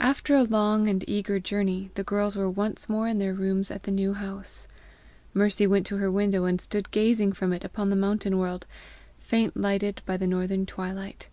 [0.00, 3.82] After a long and eager journey, the girls were once more in their rooms at
[3.82, 4.66] the New House.
[5.34, 8.66] Mercy went to her window, and stood gazing from it upon the mountain world,
[9.18, 11.28] faint lighted by the northern twilight.